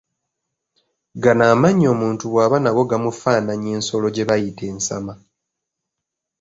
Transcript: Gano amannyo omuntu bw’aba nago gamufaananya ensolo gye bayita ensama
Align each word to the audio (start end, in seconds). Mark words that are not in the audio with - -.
Gano 1.23 1.43
amannyo 1.53 1.87
omuntu 1.93 2.23
bw’aba 2.31 2.57
nago 2.61 2.81
gamufaananya 2.91 3.69
ensolo 3.77 4.07
gye 4.11 4.27
bayita 4.29 4.63
ensama 4.73 5.13